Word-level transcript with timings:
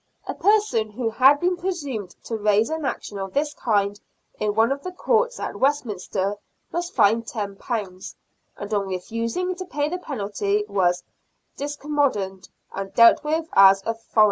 A 0.27 0.33
person 0.33 0.89
who 0.89 1.11
had 1.11 1.41
presumed 1.59 2.15
to 2.23 2.35
raise 2.35 2.71
an 2.71 2.85
action 2.85 3.19
of 3.19 3.33
this 3.35 3.53
kind 3.53 3.99
in 4.39 4.55
one 4.55 4.71
of 4.71 4.81
the 4.81 4.91
courts 4.91 5.39
at 5.39 5.55
Westminster 5.57 6.37
was 6.71 6.89
fined 6.89 7.27
£10, 7.27 8.15
and 8.57 8.73
on 8.73 8.87
refusing 8.87 9.53
to 9.53 9.63
pay 9.63 9.89
the 9.89 9.99
penalty 9.99 10.65
was" 10.67 11.03
discommoned," 11.59 12.49
and 12.73 12.91
dealt 12.95 13.23
with 13.23 13.47
as 13.53 13.83
a" 13.85 13.93
foreigner." 13.93 14.19